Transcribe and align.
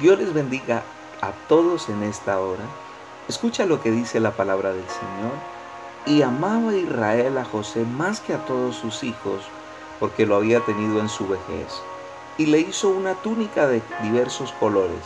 Dios 0.00 0.18
les 0.18 0.32
bendiga 0.32 0.82
a 1.20 1.32
todos 1.46 1.90
en 1.90 2.02
esta 2.04 2.40
hora. 2.40 2.64
Escucha 3.28 3.66
lo 3.66 3.82
que 3.82 3.90
dice 3.90 4.18
la 4.18 4.30
palabra 4.30 4.72
del 4.72 4.88
Señor. 4.88 5.32
Y 6.06 6.22
amaba 6.22 6.74
Israel 6.74 7.36
a 7.36 7.44
José 7.44 7.84
más 7.84 8.20
que 8.20 8.32
a 8.32 8.42
todos 8.46 8.76
sus 8.76 9.04
hijos, 9.04 9.42
porque 9.98 10.24
lo 10.24 10.36
había 10.36 10.60
tenido 10.60 11.00
en 11.00 11.10
su 11.10 11.28
vejez. 11.28 11.82
Y 12.38 12.46
le 12.46 12.60
hizo 12.60 12.88
una 12.88 13.12
túnica 13.16 13.66
de 13.66 13.82
diversos 14.02 14.52
colores. 14.52 15.04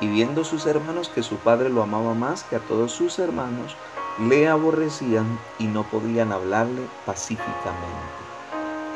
Y 0.00 0.08
viendo 0.08 0.42
sus 0.42 0.66
hermanos 0.66 1.08
que 1.08 1.22
su 1.22 1.36
padre 1.36 1.68
lo 1.68 1.84
amaba 1.84 2.14
más 2.14 2.42
que 2.42 2.56
a 2.56 2.60
todos 2.60 2.90
sus 2.90 3.20
hermanos, 3.20 3.76
le 4.18 4.48
aborrecían 4.48 5.38
y 5.60 5.66
no 5.66 5.84
podían 5.84 6.32
hablarle 6.32 6.82
pacíficamente. 7.06 7.62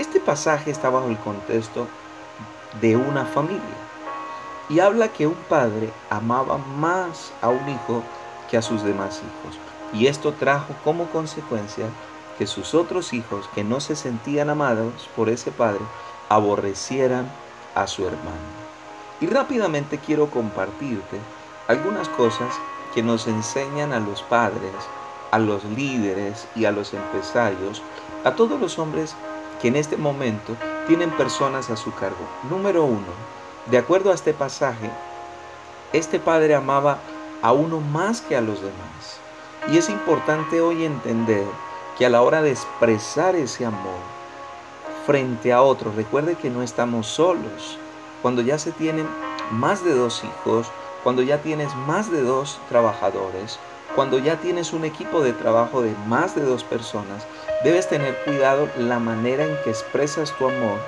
Este 0.00 0.18
pasaje 0.18 0.72
está 0.72 0.90
bajo 0.90 1.06
el 1.06 1.18
contexto 1.18 1.86
de 2.80 2.96
una 2.96 3.24
familia 3.24 3.87
y 4.68 4.80
habla 4.80 5.08
que 5.08 5.26
un 5.26 5.34
padre 5.48 5.90
amaba 6.10 6.58
más 6.58 7.32
a 7.40 7.48
un 7.48 7.68
hijo 7.68 8.02
que 8.50 8.56
a 8.56 8.62
sus 8.62 8.82
demás 8.82 9.20
hijos. 9.20 9.58
Y 9.92 10.06
esto 10.06 10.32
trajo 10.34 10.74
como 10.84 11.06
consecuencia 11.06 11.86
que 12.38 12.46
sus 12.46 12.74
otros 12.74 13.12
hijos, 13.12 13.48
que 13.54 13.64
no 13.64 13.80
se 13.80 13.96
sentían 13.96 14.50
amados 14.50 15.08
por 15.16 15.28
ese 15.28 15.50
padre, 15.50 15.80
aborrecieran 16.28 17.30
a 17.74 17.86
su 17.86 18.06
hermano. 18.06 18.58
Y 19.20 19.26
rápidamente 19.26 19.98
quiero 19.98 20.30
compartirte 20.30 21.18
algunas 21.66 22.08
cosas 22.10 22.54
que 22.94 23.02
nos 23.02 23.26
enseñan 23.26 23.92
a 23.92 24.00
los 24.00 24.22
padres, 24.22 24.72
a 25.30 25.38
los 25.38 25.64
líderes 25.64 26.46
y 26.54 26.64
a 26.64 26.72
los 26.72 26.94
empresarios, 26.94 27.82
a 28.24 28.32
todos 28.32 28.60
los 28.60 28.78
hombres 28.78 29.14
que 29.60 29.68
en 29.68 29.76
este 29.76 29.96
momento 29.96 30.54
tienen 30.86 31.10
personas 31.10 31.70
a 31.70 31.76
su 31.76 31.92
cargo. 31.94 32.26
Número 32.48 32.84
uno, 32.84 33.37
de 33.70 33.78
acuerdo 33.78 34.10
a 34.10 34.14
este 34.14 34.32
pasaje, 34.32 34.90
este 35.92 36.18
padre 36.18 36.54
amaba 36.54 36.98
a 37.42 37.52
uno 37.52 37.80
más 37.80 38.20
que 38.22 38.36
a 38.36 38.40
los 38.40 38.60
demás. 38.60 39.20
Y 39.70 39.76
es 39.76 39.90
importante 39.90 40.60
hoy 40.60 40.84
entender 40.84 41.44
que 41.98 42.06
a 42.06 42.10
la 42.10 42.22
hora 42.22 42.40
de 42.40 42.50
expresar 42.50 43.36
ese 43.36 43.66
amor 43.66 43.98
frente 45.04 45.52
a 45.52 45.62
otro, 45.62 45.92
recuerde 45.94 46.36
que 46.36 46.48
no 46.48 46.62
estamos 46.62 47.06
solos. 47.06 47.78
Cuando 48.22 48.40
ya 48.40 48.58
se 48.58 48.72
tienen 48.72 49.06
más 49.50 49.84
de 49.84 49.94
dos 49.94 50.24
hijos, 50.24 50.70
cuando 51.02 51.22
ya 51.22 51.38
tienes 51.38 51.74
más 51.86 52.10
de 52.10 52.22
dos 52.22 52.60
trabajadores, 52.68 53.58
cuando 53.94 54.18
ya 54.18 54.36
tienes 54.36 54.72
un 54.72 54.84
equipo 54.84 55.20
de 55.20 55.32
trabajo 55.32 55.82
de 55.82 55.94
más 56.06 56.34
de 56.34 56.42
dos 56.42 56.64
personas, 56.64 57.26
debes 57.64 57.88
tener 57.88 58.16
cuidado 58.24 58.68
la 58.78 58.98
manera 58.98 59.44
en 59.44 59.56
que 59.64 59.70
expresas 59.70 60.32
tu 60.38 60.46
amor. 60.48 60.78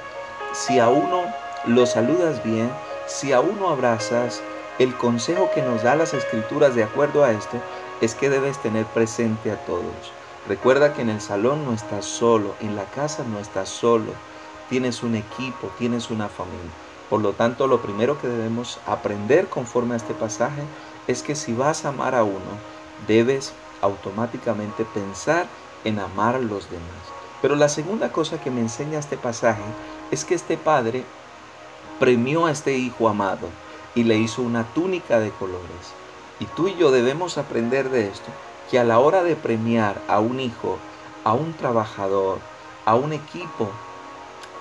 Si 0.53 0.78
a 0.78 0.89
uno 0.89 1.22
lo 1.66 1.84
saludas 1.84 2.42
bien, 2.42 2.70
si 3.06 3.33
a 3.33 3.41
uno 3.41 3.69
abrazas, 3.69 4.42
el 4.78 4.97
consejo 4.97 5.50
que 5.55 5.61
nos 5.61 5.83
da 5.83 5.94
las 5.94 6.14
escrituras 6.14 6.75
de 6.75 6.84
acuerdo 6.84 7.22
a 7.22 7.33
esto 7.33 7.58
es 8.00 8.14
que 8.14 8.30
debes 8.30 8.61
tener 8.62 8.86
presente 8.86 9.53
a 9.53 9.62
todos. 9.66 10.12
Recuerda 10.48 10.94
que 10.94 11.03
en 11.03 11.11
el 11.11 11.20
salón 11.20 11.66
no 11.66 11.75
estás 11.75 12.06
solo, 12.06 12.55
en 12.61 12.77
la 12.77 12.84
casa 12.86 13.25
no 13.31 13.38
estás 13.38 13.69
solo, 13.69 14.12
tienes 14.70 15.03
un 15.03 15.16
equipo, 15.16 15.70
tienes 15.78 16.11
una 16.11 16.28
familia. 16.28 16.70
Por 17.11 17.20
lo 17.20 17.33
tanto, 17.33 17.66
lo 17.66 17.83
primero 17.83 18.19
que 18.19 18.28
debemos 18.28 18.78
aprender 18.86 19.48
conforme 19.48 19.94
a 19.94 19.97
este 19.98 20.14
pasaje 20.14 20.62
es 21.08 21.22
que 21.22 21.34
si 21.34 21.53
vas 21.53 21.84
a 21.84 21.88
amar 21.88 22.14
a 22.14 22.25
uno, 22.25 22.38
debes 23.06 23.53
automáticamente 23.83 24.86
pensar 24.86 25.47
en 25.84 25.98
amar 25.98 26.36
a 26.36 26.38
los 26.38 26.70
demás. 26.70 27.20
Pero 27.42 27.56
la 27.56 27.69
segunda 27.69 28.12
cosa 28.12 28.41
que 28.41 28.50
me 28.50 28.61
enseña 28.61 28.98
este 28.98 29.16
pasaje 29.19 29.62
es 30.11 30.25
que 30.25 30.34
este 30.34 30.56
padre 30.56 31.05
premió 32.01 32.47
a 32.47 32.51
este 32.51 32.79
hijo 32.79 33.11
amado 33.11 33.51
y 33.95 34.05
le 34.05 34.17
hizo 34.17 34.41
una 34.41 34.65
túnica 34.73 35.20
de 35.20 35.31
colores. 35.33 35.93
Y 36.41 36.47
tú 36.47 36.67
y 36.67 36.75
yo 36.77 36.91
debemos 36.91 37.37
aprender 37.37 37.91
de 37.91 38.09
esto, 38.09 38.31
que 38.70 38.79
a 38.79 38.84
la 38.84 38.98
hora 38.98 39.23
de 39.23 39.37
premiar 39.37 40.01
a 40.09 40.19
un 40.19 40.41
hijo, 40.41 40.78
a 41.25 41.34
un 41.34 41.53
trabajador, 41.53 42.38
a 42.87 42.94
un 42.94 43.12
equipo, 43.12 43.69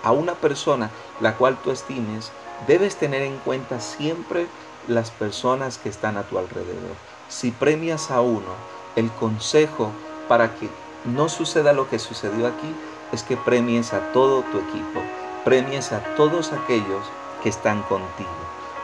a 0.04 0.12
una 0.12 0.34
persona 0.34 0.90
la 1.22 1.36
cual 1.36 1.58
tú 1.64 1.72
estimes, 1.72 2.34
debes 2.68 2.98
tener 2.98 3.22
en 3.22 3.38
cuenta 3.38 3.80
siempre 3.80 4.48
las 4.90 5.10
personas 5.10 5.78
que 5.78 5.88
están 5.88 6.18
a 6.18 6.24
tu 6.24 6.38
alrededor. 6.38 6.96
Si 7.30 7.52
premias 7.52 8.12
a 8.12 8.20
uno, 8.20 8.52
el 8.98 9.10
consejo 9.12 9.92
para 10.28 10.56
que 10.56 10.68
no 11.06 11.30
suceda 11.30 11.72
lo 11.72 11.90
que 11.90 12.00
sucedió 12.00 12.48
aquí 12.48 12.76
es 13.14 13.24
que 13.24 13.38
premies 13.38 13.94
a 13.94 14.12
todo 14.12 14.44
tu 14.52 14.58
equipo, 14.58 15.02
premies 15.46 15.94
a 15.94 16.04
todos 16.16 16.52
aquellos 16.52 17.06
que 17.42 17.50
están 17.50 17.82
contigo. 17.84 18.30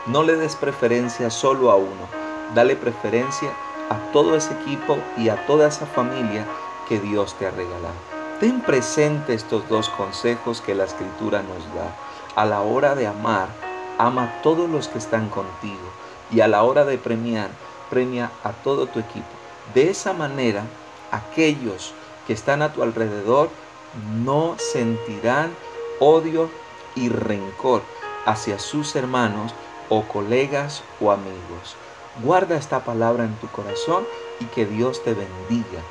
No 0.06 0.22
le 0.22 0.36
des 0.36 0.54
preferencia 0.56 1.30
solo 1.30 1.70
a 1.70 1.76
uno, 1.76 2.08
dale 2.54 2.76
preferencia 2.76 3.50
a 3.90 3.96
todo 4.12 4.36
ese 4.36 4.52
equipo 4.54 4.98
y 5.16 5.28
a 5.28 5.46
toda 5.46 5.68
esa 5.68 5.86
familia 5.86 6.46
que 6.88 7.00
Dios 7.00 7.34
te 7.34 7.46
ha 7.46 7.50
regalado. 7.50 7.94
Ten 8.40 8.60
presente 8.60 9.34
estos 9.34 9.68
dos 9.68 9.88
consejos 9.88 10.60
que 10.60 10.74
la 10.74 10.84
escritura 10.84 11.42
nos 11.42 11.64
da. 11.74 11.96
A 12.34 12.44
la 12.44 12.60
hora 12.60 12.94
de 12.94 13.06
amar, 13.06 13.48
ama 13.98 14.24
a 14.24 14.42
todos 14.42 14.68
los 14.68 14.88
que 14.88 14.98
están 14.98 15.28
contigo 15.28 15.88
y 16.30 16.40
a 16.40 16.48
la 16.48 16.62
hora 16.62 16.84
de 16.84 16.98
premiar, 16.98 17.48
premia 17.88 18.30
a 18.44 18.52
todo 18.52 18.86
tu 18.86 18.98
equipo. 18.98 19.26
De 19.74 19.90
esa 19.90 20.12
manera, 20.12 20.64
aquellos 21.10 21.94
que 22.26 22.32
están 22.32 22.62
a 22.62 22.72
tu 22.72 22.82
alrededor 22.82 23.48
no 24.22 24.56
sentirán 24.58 25.50
odio 25.98 26.50
y 26.94 27.08
rencor 27.08 27.82
hacia 28.26 28.58
sus 28.58 28.94
hermanos 28.96 29.54
o 29.88 30.06
colegas 30.06 30.82
o 31.00 31.10
amigos. 31.10 31.76
Guarda 32.22 32.56
esta 32.56 32.84
palabra 32.84 33.24
en 33.24 33.38
tu 33.38 33.48
corazón 33.48 34.06
y 34.40 34.46
que 34.46 34.66
Dios 34.66 35.02
te 35.02 35.14
bendiga 35.14 35.82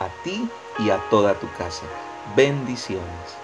a 0.00 0.08
ti 0.22 0.50
y 0.78 0.90
a 0.90 0.98
toda 1.10 1.38
tu 1.38 1.46
casa. 1.52 1.86
Bendiciones. 2.36 3.41